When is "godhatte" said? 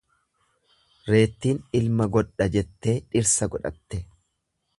3.57-4.03